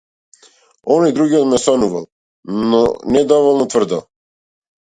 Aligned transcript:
Оној 0.95 1.11
другиот 1.17 1.45
ме 1.51 1.59
сонувал, 1.65 2.05
но 2.73 2.81
недоволно 3.17 3.65
тврдо. 3.75 3.99